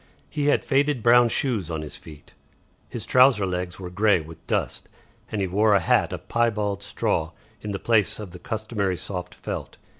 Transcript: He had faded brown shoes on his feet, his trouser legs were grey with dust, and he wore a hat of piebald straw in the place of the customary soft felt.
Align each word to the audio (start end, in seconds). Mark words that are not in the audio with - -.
He 0.31 0.47
had 0.47 0.65
faded 0.65 1.03
brown 1.03 1.29
shoes 1.29 1.69
on 1.69 1.83
his 1.83 1.95
feet, 1.95 2.33
his 2.89 3.05
trouser 3.05 3.45
legs 3.45 3.79
were 3.79 3.91
grey 3.91 4.19
with 4.19 4.47
dust, 4.47 4.89
and 5.31 5.41
he 5.41 5.45
wore 5.47 5.75
a 5.75 5.79
hat 5.79 6.11
of 6.11 6.27
piebald 6.27 6.81
straw 6.81 7.33
in 7.61 7.71
the 7.71 7.77
place 7.77 8.17
of 8.17 8.31
the 8.31 8.39
customary 8.39 8.97
soft 8.97 9.35
felt. 9.35 9.77